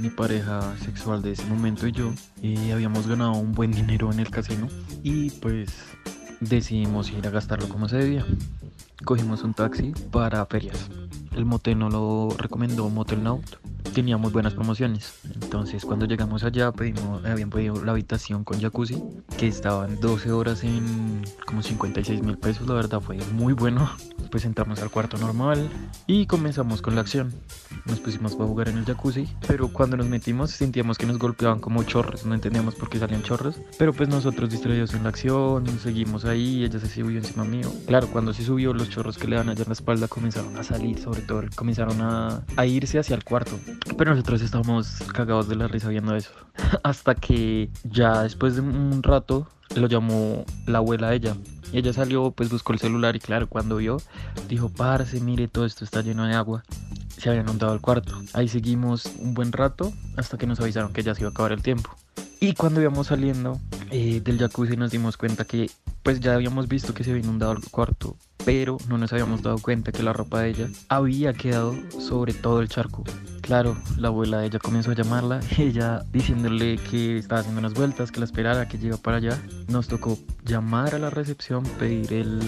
Mi 0.00 0.08
pareja 0.08 0.74
sexual 0.78 1.20
de 1.20 1.32
ese 1.32 1.44
momento 1.44 1.86
y 1.86 1.92
yo 1.92 2.14
eh, 2.42 2.72
habíamos 2.72 3.06
ganado 3.06 3.32
un 3.32 3.52
buen 3.52 3.72
dinero 3.72 4.10
en 4.10 4.20
el 4.20 4.30
casino 4.30 4.68
y 5.02 5.28
pues 5.32 5.68
decidimos 6.40 7.10
ir 7.10 7.26
a 7.26 7.30
gastarlo 7.30 7.68
como 7.68 7.90
se 7.90 7.98
debía. 7.98 8.24
Cogimos 9.04 9.42
un 9.42 9.52
taxi 9.52 9.92
para 10.10 10.46
ferias. 10.46 10.88
El 11.36 11.44
motel 11.44 11.78
no 11.78 11.90
lo 11.90 12.34
recomendó 12.38 12.88
Motel 12.88 13.22
Now 13.22 13.42
tenía 13.92 14.16
muy 14.16 14.30
buenas 14.30 14.54
promociones. 14.54 15.14
Entonces 15.40 15.84
cuando 15.84 16.06
llegamos 16.06 16.44
allá 16.44 16.72
pedimos, 16.72 17.24
habían 17.24 17.50
pedido 17.50 17.84
la 17.84 17.92
habitación 17.92 18.44
con 18.44 18.60
jacuzzi, 18.60 19.02
que 19.38 19.46
estaban 19.46 20.00
12 20.00 20.32
horas 20.32 20.64
en 20.64 21.22
como 21.46 21.62
56 21.62 22.22
mil 22.22 22.38
pesos, 22.38 22.66
la 22.66 22.74
verdad 22.74 23.00
fue 23.00 23.18
muy 23.32 23.52
bueno. 23.52 23.90
Pues 24.32 24.46
entramos 24.46 24.80
al 24.80 24.90
cuarto 24.90 25.18
normal 25.18 25.68
y 26.06 26.24
comenzamos 26.24 26.80
con 26.80 26.94
la 26.94 27.02
acción. 27.02 27.34
Nos 27.84 28.00
pusimos 28.00 28.32
a 28.32 28.36
jugar 28.36 28.70
en 28.70 28.78
el 28.78 28.86
jacuzzi, 28.86 29.28
pero 29.46 29.68
cuando 29.68 29.98
nos 29.98 30.06
metimos 30.06 30.52
sentíamos 30.52 30.96
que 30.96 31.04
nos 31.04 31.18
golpeaban 31.18 31.60
como 31.60 31.82
chorros, 31.82 32.24
no 32.24 32.34
entendíamos 32.34 32.74
por 32.74 32.88
qué 32.88 32.98
salían 32.98 33.22
chorros, 33.22 33.60
pero 33.78 33.92
pues 33.92 34.08
nosotros 34.08 34.48
distraídos 34.48 34.94
en 34.94 35.02
la 35.02 35.10
acción, 35.10 35.66
seguimos 35.78 36.24
ahí, 36.24 36.64
ella 36.64 36.80
se 36.80 36.88
subió 36.88 37.18
encima 37.18 37.44
mío. 37.44 37.70
Claro, 37.86 38.06
cuando 38.06 38.32
se 38.32 38.42
subió 38.42 38.72
los 38.72 38.88
chorros 38.88 39.18
que 39.18 39.28
le 39.28 39.36
dan 39.36 39.50
allá 39.50 39.64
en 39.64 39.68
la 39.68 39.74
espalda 39.74 40.08
comenzaron 40.08 40.56
a 40.56 40.62
salir, 40.62 40.98
sobre 40.98 41.20
todo 41.20 41.42
comenzaron 41.54 42.00
a, 42.00 42.42
a 42.56 42.64
irse 42.64 42.98
hacia 42.98 43.14
el 43.14 43.24
cuarto. 43.24 43.60
Pero 43.98 44.12
nosotros 44.12 44.40
estábamos 44.40 45.02
cagados 45.12 45.46
de 45.46 45.56
la 45.56 45.68
risa 45.68 45.90
viendo 45.90 46.16
eso. 46.16 46.30
Hasta 46.82 47.14
que 47.14 47.70
ya 47.84 48.22
después 48.22 48.54
de 48.54 48.62
un 48.62 49.02
rato 49.02 49.46
lo 49.74 49.86
llamó 49.86 50.44
la 50.66 50.78
abuela 50.78 51.14
ella. 51.14 51.36
Ella 51.72 51.92
salió, 51.92 52.30
pues 52.32 52.50
buscó 52.50 52.72
el 52.72 52.78
celular 52.78 53.16
y 53.16 53.20
claro, 53.20 53.48
cuando 53.48 53.76
vio, 53.76 53.96
dijo, 54.48 54.68
parce, 54.68 55.20
mire, 55.20 55.48
todo 55.48 55.64
esto 55.64 55.84
está 55.84 56.02
lleno 56.02 56.26
de 56.26 56.34
agua. 56.34 56.62
Se 57.16 57.30
había 57.30 57.42
inundado 57.42 57.72
el 57.72 57.80
cuarto. 57.80 58.20
Ahí 58.34 58.48
seguimos 58.48 59.06
un 59.18 59.32
buen 59.32 59.52
rato 59.52 59.92
hasta 60.16 60.36
que 60.36 60.46
nos 60.46 60.60
avisaron 60.60 60.92
que 60.92 61.02
ya 61.02 61.14
se 61.14 61.22
iba 61.22 61.28
a 61.28 61.32
acabar 61.32 61.52
el 61.52 61.62
tiempo. 61.62 61.90
Y 62.40 62.54
cuando 62.54 62.80
íbamos 62.80 63.06
saliendo 63.06 63.60
eh, 63.90 64.20
del 64.20 64.38
jacuzzi 64.38 64.76
nos 64.76 64.90
dimos 64.90 65.16
cuenta 65.16 65.44
que 65.44 65.70
pues 66.02 66.18
ya 66.18 66.34
habíamos 66.34 66.66
visto 66.66 66.92
que 66.92 67.04
se 67.04 67.10
había 67.10 67.22
inundado 67.22 67.52
el 67.52 67.62
cuarto, 67.70 68.16
pero 68.44 68.78
no 68.88 68.98
nos 68.98 69.12
habíamos 69.12 69.42
dado 69.42 69.58
cuenta 69.58 69.92
que 69.92 70.02
la 70.02 70.12
ropa 70.12 70.40
de 70.40 70.50
ella 70.50 70.68
había 70.88 71.32
quedado 71.32 71.76
sobre 72.00 72.34
todo 72.34 72.60
el 72.60 72.68
charco. 72.68 73.04
Claro, 73.42 73.76
la 73.98 74.08
abuela 74.08 74.38
de 74.38 74.46
ella 74.46 74.58
comenzó 74.60 74.92
a 74.92 74.94
llamarla, 74.94 75.40
ella 75.58 76.04
diciéndole 76.12 76.78
que 76.78 77.18
estaba 77.18 77.40
haciendo 77.40 77.58
unas 77.58 77.74
vueltas, 77.74 78.12
que 78.12 78.20
la 78.20 78.24
esperara, 78.24 78.68
que 78.68 78.78
llegaba 78.78 79.02
para 79.02 79.16
allá. 79.18 79.42
Nos 79.68 79.88
tocó 79.88 80.16
llamar 80.44 80.94
a 80.94 80.98
la 80.98 81.10
recepción, 81.10 81.64
pedir 81.78 82.12
el, 82.12 82.40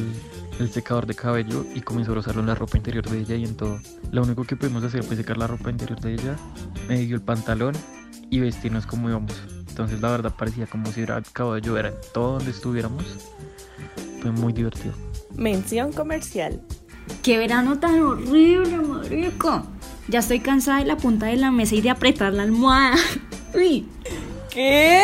el 0.61 0.71
secador 0.71 1.07
de 1.07 1.15
cabello 1.15 1.67
y 1.75 1.81
comenzó 1.81 2.15
a 2.15 2.21
usarlo 2.21 2.43
en 2.43 2.47
la 2.47 2.55
ropa 2.55 2.77
interior 2.77 3.05
de 3.09 3.19
ella 3.19 3.35
y 3.35 3.45
en 3.45 3.57
todo. 3.57 3.81
Lo 4.13 4.23
único 4.23 4.45
que 4.45 4.55
pudimos 4.57 4.85
hacer 4.85 5.03
fue 5.03 5.17
secar 5.17 5.37
la 5.37 5.49
ropa 5.49 5.69
interior 5.69 6.01
de 6.01 6.15
ella, 6.15 6.37
medio 6.89 7.17
el 7.17 7.23
pantalón 7.23 7.75
y 8.31 8.39
vestirnos 8.39 8.87
como 8.87 9.09
íbamos. 9.09 9.35
Entonces 9.69 10.01
la 10.01 10.13
verdad 10.13 10.33
parecía 10.39 10.67
como 10.67 10.87
si 10.87 11.01
hubiera 11.01 11.17
acabado 11.17 11.57
de 11.57 11.61
llover 11.61 11.87
en 11.87 11.95
todo 12.13 12.35
donde 12.35 12.53
estuviéramos. 12.53 13.05
Fue 14.23 14.31
muy 14.31 14.53
divertido. 14.53 14.95
Mención 15.35 15.93
comercial. 15.93 16.63
¡Qué 17.23 17.37
verano 17.37 17.79
tan 17.81 18.01
horrible, 18.01 18.79
marico! 18.79 19.74
Ya 20.09 20.19
estoy 20.19 20.41
cansada 20.41 20.79
de 20.79 20.85
la 20.85 20.97
punta 20.97 21.27
de 21.27 21.37
la 21.37 21.51
mesa 21.51 21.75
y 21.75 21.81
de 21.81 21.91
apretar 21.91 22.33
la 22.33 22.43
almohada. 22.43 22.97
Uy. 23.55 23.87
¿Qué? 24.51 25.03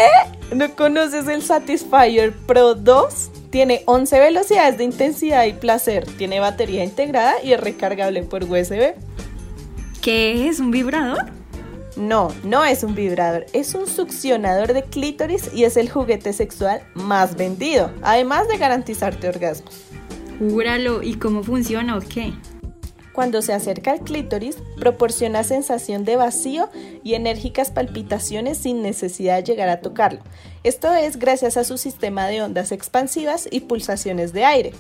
¿No 0.55 0.75
conoces 0.77 1.27
el 1.27 1.43
Satisfyer 1.43 2.33
Pro 2.33 2.75
2? 2.75 3.31
Tiene 3.51 3.83
11 3.87 4.21
velocidades 4.21 4.79
de 4.79 4.85
intensidad 4.85 5.45
y 5.45 5.53
placer, 5.53 6.07
tiene 6.19 6.39
batería 6.39 6.85
integrada 6.85 7.35
y 7.43 7.53
es 7.53 7.61
recargable 7.61 8.23
por 8.23 8.45
USB. 8.45 8.95
¿Qué 10.01 10.49
es? 10.49 10.61
¿Un 10.61 10.71
vibrador? 10.71 11.33
No, 11.97 12.29
no 12.45 12.65
es 12.65 12.85
un 12.85 12.95
vibrador, 12.95 13.47
es 13.53 13.75
un 13.75 13.89
succionador 13.89 14.73
de 14.73 14.85
clítoris 14.85 15.51
y 15.53 15.65
es 15.65 15.77
el 15.77 15.91
juguete 15.91 16.33
sexual 16.33 16.83
más 16.95 17.37
vendido, 17.37 17.91
además 18.03 18.47
de 18.47 18.57
garantizarte 18.57 19.29
orgasmos. 19.29 19.75
Júralo, 20.39 21.03
¿y 21.03 21.15
cómo 21.15 21.43
funciona 21.43 21.97
o 21.97 22.01
qué? 22.01 22.33
Cuando 23.13 23.43
se 23.43 23.53
acerca 23.53 23.93
al 23.93 24.01
clítoris, 24.01 24.57
proporciona 24.77 25.43
sensación 25.43 26.05
de 26.05 26.17
vacío 26.17 26.69
y 27.03 27.15
enérgicas 27.15 27.71
palpitaciones 27.71 28.59
sin 28.59 28.83
necesidad 28.83 29.37
de 29.37 29.43
llegar 29.43 29.69
a 29.69 29.81
tocarlo. 29.81 30.21
Esto 30.63 30.93
es 30.95 31.19
gracias 31.19 31.57
a 31.57 31.65
su 31.65 31.77
sistema 31.77 32.27
de 32.29 32.43
ondas 32.43 32.71
expansivas 32.73 33.49
y 33.51 33.61
pulsaciones 33.61 34.33
de 34.33 34.45
aire. 34.45 34.73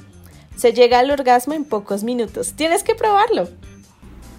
Se 0.56 0.72
llega 0.72 0.98
al 1.00 1.10
orgasmo 1.10 1.54
en 1.54 1.64
pocos 1.64 2.04
minutos. 2.04 2.52
Tienes 2.52 2.84
que 2.84 2.94
probarlo. 2.94 3.48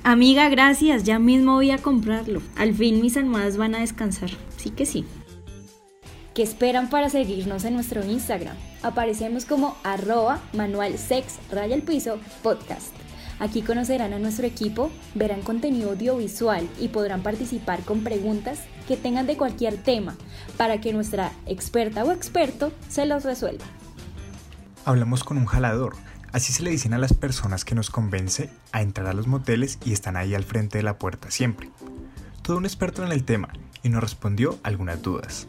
Amiga, 0.03 0.49
gracias, 0.49 1.03
ya 1.03 1.19
mismo 1.19 1.55
voy 1.55 1.71
a 1.71 1.77
comprarlo. 1.77 2.41
Al 2.55 2.73
fin 2.73 3.01
mis 3.01 3.17
almohadas 3.17 3.57
van 3.57 3.75
a 3.75 3.79
descansar. 3.79 4.31
Sí 4.57 4.71
que 4.71 4.85
sí. 4.85 5.05
¿Qué 6.33 6.43
esperan 6.43 6.89
para 6.89 7.09
seguirnos 7.09 7.65
en 7.65 7.73
nuestro 7.73 8.05
Instagram? 8.05 8.55
Aparecemos 8.83 9.45
como 9.45 9.75
arroba 9.83 10.41
manual 10.53 10.97
sex 10.97 11.39
raya 11.51 11.75
el 11.75 11.83
piso 11.83 12.19
podcast. 12.41 12.93
Aquí 13.41 13.61
conocerán 13.61 14.13
a 14.13 14.19
nuestro 14.19 14.47
equipo, 14.47 14.89
verán 15.15 15.41
contenido 15.41 15.89
audiovisual 15.89 16.69
y 16.79 16.87
podrán 16.87 17.23
participar 17.23 17.81
con 17.81 18.05
preguntas 18.05 18.59
que 18.87 18.95
tengan 18.95 19.27
de 19.27 19.35
cualquier 19.35 19.75
tema 19.75 20.15
para 20.55 20.79
que 20.79 20.93
nuestra 20.93 21.33
experta 21.45 22.05
o 22.05 22.11
experto 22.13 22.71
se 22.87 23.05
los 23.05 23.25
resuelva. 23.25 23.65
Hablamos 24.85 25.25
con 25.25 25.37
un 25.37 25.45
jalador 25.45 25.95
Así 26.31 26.53
se 26.53 26.63
le 26.63 26.71
dicen 26.71 26.93
a 26.93 26.97
las 26.97 27.13
personas 27.13 27.65
que 27.65 27.75
nos 27.75 27.89
convence 27.89 28.49
a 28.71 28.81
entrar 28.81 29.07
a 29.07 29.13
los 29.13 29.27
moteles 29.27 29.77
y 29.83 29.91
están 29.91 30.15
ahí 30.15 30.33
al 30.33 30.45
frente 30.45 30.77
de 30.77 30.83
la 30.83 30.97
puerta 30.97 31.29
siempre. 31.29 31.69
Todo 32.41 32.57
un 32.57 32.65
experto 32.65 33.05
en 33.05 33.11
el 33.11 33.25
tema 33.25 33.49
y 33.83 33.89
nos 33.89 34.01
respondió 34.01 34.57
algunas 34.63 35.01
dudas. 35.01 35.47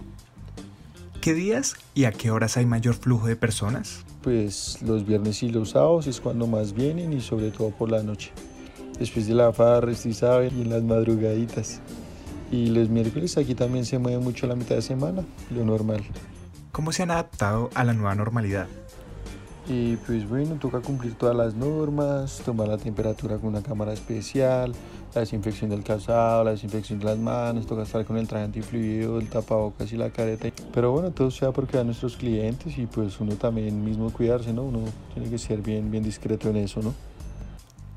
¿Qué 1.20 1.34
días 1.34 1.76
y 1.94 2.04
a 2.04 2.12
qué 2.12 2.32
horas 2.32 2.56
hay 2.56 2.66
mayor 2.66 2.94
flujo 2.94 3.28
de 3.28 3.36
personas? 3.36 4.04
Pues 4.22 4.80
los 4.82 5.04
viernes 5.04 5.42
y 5.42 5.48
los 5.48 5.70
sábados 5.70 6.06
es 6.06 6.20
cuando 6.20 6.46
más 6.46 6.72
vienen 6.72 7.12
y 7.12 7.20
sobre 7.20 7.50
todo 7.50 7.70
por 7.70 7.90
la 7.90 8.02
noche. 8.02 8.30
Después 8.98 9.26
de 9.26 9.34
la 9.34 9.52
farra, 9.52 9.94
si 9.94 10.12
saben, 10.14 10.56
y 10.56 10.62
en 10.62 10.70
las 10.70 10.82
madrugaditas. 10.82 11.80
Y 12.52 12.66
los 12.66 12.88
miércoles 12.88 13.36
aquí 13.36 13.54
también 13.54 13.84
se 13.84 13.98
mueve 13.98 14.18
mucho 14.18 14.46
la 14.46 14.54
mitad 14.54 14.76
de 14.76 14.82
semana, 14.82 15.24
lo 15.50 15.64
normal. 15.64 16.04
¿Cómo 16.70 16.92
se 16.92 17.02
han 17.02 17.10
adaptado 17.10 17.70
a 17.74 17.82
la 17.82 17.94
nueva 17.94 18.14
normalidad? 18.14 18.68
Y 19.68 19.96
pues 19.96 20.28
bueno, 20.28 20.56
toca 20.56 20.80
cumplir 20.80 21.14
todas 21.14 21.36
las 21.36 21.54
normas, 21.54 22.42
tomar 22.44 22.68
la 22.68 22.78
temperatura 22.78 23.38
con 23.38 23.48
una 23.48 23.62
cámara 23.62 23.92
especial, 23.92 24.72
la 25.14 25.20
desinfección 25.20 25.70
del 25.70 25.82
calzado, 25.82 26.44
la 26.44 26.52
desinfección 26.52 26.98
de 26.98 27.04
las 27.04 27.18
manos, 27.18 27.66
toca 27.66 27.82
estar 27.82 28.04
con 28.04 28.16
el 28.16 28.26
traje 28.26 28.44
antifluido, 28.44 29.18
el 29.18 29.28
tapabocas 29.28 29.92
y 29.92 29.96
la 29.96 30.10
careta. 30.10 30.48
Pero 30.72 30.92
bueno, 30.92 31.10
todo 31.10 31.30
sea 31.30 31.52
porque 31.52 31.78
a 31.78 31.84
nuestros 31.84 32.16
clientes 32.16 32.78
y 32.78 32.86
pues 32.86 33.20
uno 33.20 33.36
también 33.36 33.84
mismo 33.84 34.10
cuidarse, 34.12 34.52
¿no? 34.52 34.62
Uno 34.62 34.84
tiene 35.12 35.28
que 35.28 35.38
ser 35.38 35.60
bien, 35.60 35.90
bien 35.90 36.02
discreto 36.02 36.48
en 36.48 36.56
eso, 36.56 36.80
¿no? 36.82 36.94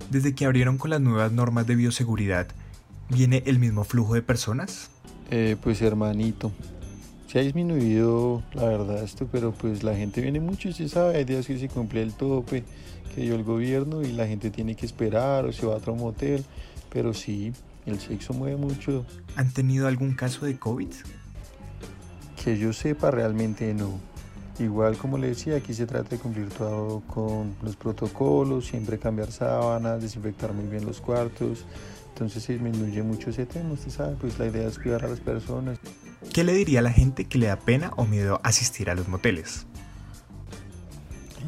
Desde 0.10 0.36
que 0.36 0.46
abrieron 0.46 0.78
con 0.78 0.92
las 0.92 1.02
nuevas 1.02 1.32
normas 1.32 1.66
de 1.66 1.76
bioseguridad, 1.76 2.48
¿viene 3.10 3.44
el 3.46 3.60
mismo 3.60 3.84
flujo 3.84 4.14
de 4.14 4.22
personas? 4.22 4.90
Eh, 5.32 5.56
pues 5.64 5.82
hermanito, 5.82 6.52
se 7.28 7.40
ha 7.40 7.42
disminuido, 7.42 8.44
la 8.54 8.66
verdad, 8.66 9.04
esto, 9.04 9.28
pero 9.32 9.52
pues 9.52 9.84
la 9.84 9.96
gente 9.96 10.22
viene 10.22 10.40
mucho 10.40 10.70
y 10.70 10.74
se 10.74 10.88
sabe, 10.88 11.18
hay 11.18 11.24
días 11.24 11.48
que 11.48 11.58
se 11.58 11.68
cumple 11.70 12.04
el 12.04 12.14
tope 12.14 12.64
que 13.16 13.22
dio 13.22 13.36
el 13.36 13.44
gobierno 13.44 14.04
y 14.04 14.12
la 14.12 14.28
gente 14.28 14.52
tiene 14.52 14.76
que 14.76 14.86
esperar 14.86 15.46
o 15.46 15.52
se 15.52 15.66
va 15.66 15.74
a 15.74 15.78
otro 15.78 15.96
motel, 15.96 16.44
pero 16.96 17.14
sí, 17.14 17.52
el 17.86 18.00
sexo 18.00 18.34
mueve 18.34 18.56
mucho. 18.56 19.06
¿Han 19.36 19.52
tenido 19.52 19.86
algún 19.86 20.14
caso 20.14 20.46
de 20.46 20.58
COVID? 20.58 20.88
Que 22.42 22.58
yo 22.58 22.72
sepa, 22.72 23.12
realmente 23.12 23.74
no. 23.74 24.00
Igual 24.60 24.98
como 24.98 25.18
le 25.18 25.28
decía, 25.28 25.58
aquí 25.58 25.74
se 25.74 25.86
trata 25.86 26.12
de 26.12 26.20
cumplir 26.20 26.48
todo 26.48 27.02
con 27.02 27.54
los 27.62 27.76
protocolos, 27.76 28.68
siempre 28.68 28.98
cambiar 28.98 29.30
sábanas, 29.30 30.02
desinfectar 30.02 30.54
muy 30.54 30.68
bien 30.68 30.86
los 30.86 31.02
cuartos. 31.02 31.66
Entonces 32.14 32.44
se 32.44 32.54
disminuye 32.54 33.04
mucho 33.04 33.30
ese 33.30 33.46
tema, 33.46 33.74
usted 33.74 33.92
sabe, 33.92 34.16
pues 34.16 34.40
la 34.40 34.48
idea 34.48 34.66
es 34.66 34.80
cuidar 34.80 35.04
a 35.04 35.10
las 35.10 35.20
personas. 35.20 35.78
¿Qué 36.32 36.46
le 36.46 36.54
diría 36.54 36.80
a 36.80 36.84
la 36.84 36.94
gente 36.94 37.26
que 37.26 37.38
le 37.38 37.48
da 37.48 37.58
pena 37.58 37.92
o 37.98 38.06
miedo 38.06 38.40
asistir 38.42 38.90
a 38.90 38.96
los 38.96 39.10
moteles? 39.10 39.68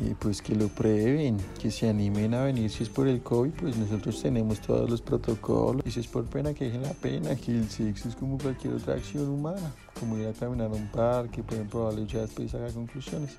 Eh, 0.01 0.15
pues 0.19 0.41
que 0.41 0.55
lo 0.55 0.67
prueben, 0.67 1.37
que 1.61 1.71
se 1.71 1.89
animen 1.89 2.33
a 2.33 2.43
venir. 2.43 2.69
Si 2.69 2.83
es 2.83 2.89
por 2.89 3.07
el 3.07 3.21
COVID, 3.21 3.51
pues 3.51 3.77
nosotros 3.77 4.21
tenemos 4.21 4.59
todos 4.59 4.89
los 4.89 5.01
protocolos. 5.01 5.81
Y 5.85 5.91
si 5.91 6.01
es 6.01 6.07
por 6.07 6.25
pena, 6.25 6.53
que 6.53 6.65
dejen 6.65 6.83
la 6.83 6.93
pena, 6.93 7.35
que 7.35 7.51
el 7.51 7.69
sexo 7.69 8.09
es 8.09 8.15
como 8.15 8.37
cualquier 8.37 8.73
otra 8.73 8.95
acción 8.95 9.27
humana, 9.27 9.73
como 9.99 10.17
ir 10.17 10.27
a 10.27 10.33
caminar 10.33 10.67
a 10.67 10.75
un 10.75 10.87
parque, 10.87 11.41
pueden 11.43 11.67
probarlo 11.67 12.05
ya 12.05 12.21
después 12.21 12.51
sacar 12.51 12.71
conclusiones. 12.73 13.37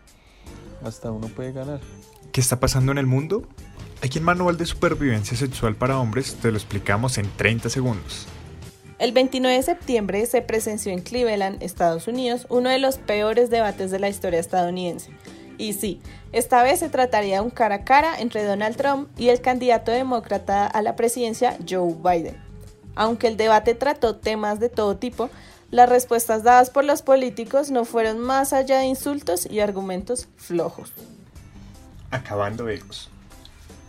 Hasta 0.82 1.10
uno 1.10 1.28
puede 1.28 1.52
ganar. 1.52 1.80
¿Qué 2.32 2.40
está 2.40 2.58
pasando 2.58 2.92
en 2.92 2.98
el 2.98 3.06
mundo? 3.06 3.46
Aquí 4.02 4.18
en 4.18 4.24
Manual 4.24 4.56
de 4.56 4.66
Supervivencia 4.66 5.36
Sexual 5.36 5.74
para 5.74 5.98
Hombres 5.98 6.36
te 6.40 6.50
lo 6.50 6.56
explicamos 6.56 7.18
en 7.18 7.28
30 7.36 7.68
segundos. 7.68 8.26
El 8.98 9.12
29 9.12 9.56
de 9.56 9.62
septiembre 9.62 10.26
se 10.26 10.42
presenció 10.42 10.92
en 10.92 11.00
Cleveland, 11.00 11.62
Estados 11.62 12.08
Unidos, 12.08 12.46
uno 12.50 12.68
de 12.68 12.80
los 12.80 12.98
peores 12.98 13.48
debates 13.48 13.92
de 13.92 14.00
la 14.00 14.08
historia 14.08 14.40
estadounidense. 14.40 15.12
Y 15.58 15.72
sí, 15.72 16.00
esta 16.32 16.62
vez 16.62 16.78
se 16.78 16.88
trataría 16.88 17.36
de 17.36 17.40
un 17.40 17.50
cara 17.50 17.74
a 17.74 17.84
cara 17.84 18.20
entre 18.20 18.44
Donald 18.44 18.76
Trump 18.76 19.08
y 19.18 19.28
el 19.28 19.40
candidato 19.40 19.90
demócrata 19.90 20.66
a 20.66 20.82
la 20.82 20.94
presidencia, 20.94 21.58
Joe 21.68 21.94
Biden. 21.94 22.36
Aunque 22.94 23.26
el 23.26 23.36
debate 23.36 23.74
trató 23.74 24.16
temas 24.16 24.60
de 24.60 24.68
todo 24.68 24.96
tipo, 24.96 25.30
las 25.70 25.88
respuestas 25.88 26.44
dadas 26.44 26.70
por 26.70 26.84
los 26.84 27.02
políticos 27.02 27.70
no 27.70 27.84
fueron 27.84 28.20
más 28.20 28.52
allá 28.52 28.78
de 28.78 28.86
insultos 28.86 29.46
y 29.50 29.60
argumentos 29.60 30.28
flojos. 30.36 30.92
Acabando 32.10 32.68
egos. 32.68 33.10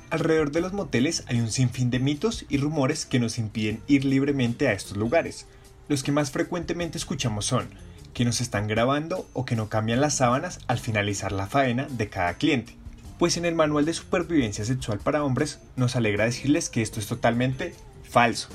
Alrededor 0.10 0.52
de 0.52 0.62
los 0.62 0.74
moteles 0.74 1.24
hay 1.28 1.40
un 1.40 1.52
sinfín 1.52 1.92
de 1.92 2.00
mitos 2.00 2.46
y 2.50 2.58
rumores 2.58 3.06
que 3.06 3.20
nos 3.20 3.38
impiden 3.38 3.82
ir 3.88 4.06
libremente 4.06 4.68
a 4.68 4.74
estos 4.74 4.98
lugares. 4.98 5.46
Los 5.88 6.02
que 6.02 6.12
más 6.12 6.32
frecuentemente 6.32 6.98
escuchamos 6.98 7.46
son 7.46 7.70
que 8.14 8.26
nos 8.26 8.42
están 8.42 8.68
grabando 8.68 9.28
o 9.34 9.46
que 9.46 9.56
no 9.56 9.70
cambian 9.70 10.02
las 10.02 10.16
sábanas 10.16 10.60
al 10.68 10.80
finalizar 10.80 11.32
la 11.32 11.48
faena 11.48 11.88
de 11.90 12.10
cada 12.10 12.34
cliente. 12.36 12.76
Pues 13.18 13.38
en 13.38 13.46
el 13.46 13.56
manual 13.56 13.86
de 13.86 13.94
supervivencia 13.94 14.64
sexual 14.66 15.00
para 15.00 15.24
hombres 15.24 15.60
nos 15.76 15.96
alegra 15.96 16.26
decirles 16.26 16.70
que 16.70 16.82
esto 16.82 17.00
es 17.00 17.08
totalmente 17.08 17.74
falso. 18.04 18.50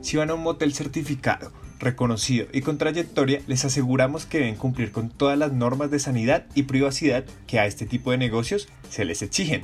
Si 0.00 0.16
van 0.16 0.30
a 0.30 0.34
un 0.34 0.42
motel 0.42 0.74
certificado, 0.74 1.52
reconocido 1.78 2.46
y 2.52 2.60
con 2.60 2.78
trayectoria, 2.78 3.40
les 3.46 3.64
aseguramos 3.64 4.26
que 4.26 4.38
deben 4.38 4.56
cumplir 4.56 4.92
con 4.92 5.10
todas 5.10 5.38
las 5.38 5.52
normas 5.52 5.90
de 5.90 5.98
sanidad 5.98 6.46
y 6.54 6.64
privacidad 6.64 7.24
que 7.46 7.58
a 7.58 7.66
este 7.66 7.86
tipo 7.86 8.10
de 8.10 8.18
negocios 8.18 8.68
se 8.88 9.04
les 9.04 9.22
exigen. 9.22 9.62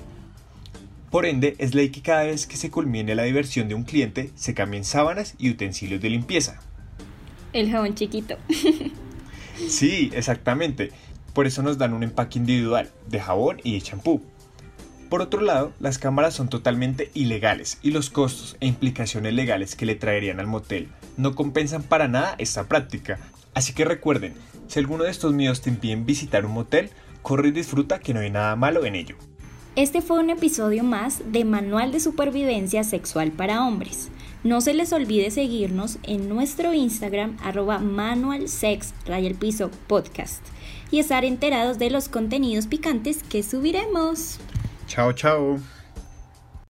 Por 1.10 1.26
ende, 1.26 1.54
es 1.58 1.74
ley 1.74 1.90
que 1.90 2.02
cada 2.02 2.24
vez 2.24 2.46
que 2.46 2.56
se 2.56 2.70
culmine 2.70 3.14
la 3.14 3.22
diversión 3.22 3.68
de 3.68 3.74
un 3.74 3.84
cliente 3.84 4.30
se 4.34 4.54
cambien 4.54 4.84
sábanas 4.84 5.34
y 5.38 5.50
utensilios 5.50 6.00
de 6.00 6.10
limpieza. 6.10 6.60
El 7.52 7.70
jabón 7.70 7.94
chiquito. 7.94 8.36
sí, 9.68 10.10
exactamente. 10.14 10.90
Por 11.32 11.46
eso 11.46 11.62
nos 11.62 11.78
dan 11.78 11.94
un 11.94 12.02
empaque 12.02 12.38
individual 12.38 12.90
de 13.08 13.20
jabón 13.20 13.60
y 13.64 13.74
de 13.74 13.80
champú. 13.80 14.22
Por 15.10 15.20
otro 15.20 15.40
lado, 15.40 15.72
las 15.80 15.98
cámaras 15.98 16.34
son 16.34 16.48
totalmente 16.48 17.10
ilegales 17.14 17.78
y 17.82 17.90
los 17.90 18.10
costos 18.10 18.56
e 18.60 18.66
implicaciones 18.66 19.34
legales 19.34 19.76
que 19.76 19.86
le 19.86 19.94
traerían 19.94 20.40
al 20.40 20.46
motel 20.46 20.88
no 21.16 21.34
compensan 21.34 21.82
para 21.82 22.08
nada 22.08 22.34
esta 22.38 22.64
práctica. 22.64 23.18
Así 23.54 23.72
que 23.72 23.84
recuerden, 23.84 24.34
si 24.66 24.78
alguno 24.78 25.04
de 25.04 25.10
estos 25.10 25.32
miedos 25.32 25.60
te 25.60 25.70
impiden 25.70 26.06
visitar 26.06 26.44
un 26.44 26.52
motel, 26.52 26.90
corre 27.22 27.48
y 27.48 27.52
disfruta 27.52 28.00
que 28.00 28.14
no 28.14 28.20
hay 28.20 28.30
nada 28.30 28.56
malo 28.56 28.84
en 28.84 28.94
ello. 28.94 29.16
Este 29.76 30.02
fue 30.02 30.18
un 30.18 30.30
episodio 30.30 30.84
más 30.84 31.20
de 31.32 31.44
Manual 31.44 31.92
de 31.92 32.00
Supervivencia 32.00 32.84
Sexual 32.84 33.32
para 33.32 33.64
Hombres. 33.64 34.08
No 34.44 34.60
se 34.60 34.74
les 34.74 34.92
olvide 34.92 35.30
seguirnos 35.30 35.96
en 36.02 36.28
nuestro 36.28 36.74
Instagram 36.74 37.38
arroba 37.42 37.78
manualsex 37.78 38.92
piso 39.38 39.70
podcast 39.86 40.44
y 40.90 40.98
estar 40.98 41.24
enterados 41.24 41.78
de 41.78 41.88
los 41.88 42.10
contenidos 42.10 42.66
picantes 42.66 43.22
que 43.22 43.42
subiremos. 43.42 44.38
Chao, 44.86 45.12
chao. 45.14 45.73